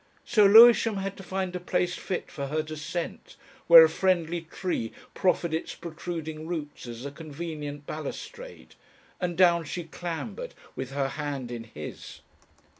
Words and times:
So 0.25 0.47
Lewisham 0.47 0.97
had 0.97 1.15
to 1.17 1.21
find 1.21 1.55
a 1.55 1.59
place 1.59 1.93
fit 1.93 2.31
for 2.31 2.47
her 2.47 2.63
descent, 2.63 3.35
where 3.67 3.83
a 3.83 3.87
friendly 3.87 4.41
tree 4.41 4.93
proffered 5.13 5.53
its 5.53 5.75
protruding 5.75 6.47
roots 6.47 6.87
as 6.87 7.05
a 7.05 7.11
convenient 7.11 7.85
balustrade, 7.85 8.73
and 9.19 9.37
down 9.37 9.63
she 9.65 9.83
clambered 9.83 10.55
with 10.75 10.89
her 10.93 11.09
hand 11.09 11.51
in 11.51 11.65
his. 11.65 12.21